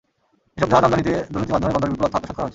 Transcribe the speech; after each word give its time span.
এসব 0.57 0.69
জাহাজ 0.71 0.83
আমদানিতে 0.87 1.13
দুর্নীতির 1.31 1.53
মাধ্যমে 1.55 1.73
বন্দরের 1.73 1.91
বিপুল 1.93 2.05
অর্থ 2.07 2.15
আত্মসাৎ 2.17 2.33
করা 2.35 2.35
হয়েছে। 2.43 2.49